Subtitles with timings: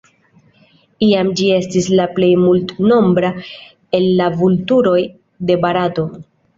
[1.07, 3.33] Iam ĝi estis la plej multnombra
[4.01, 5.01] el la vulturoj
[5.49, 6.13] de Barato.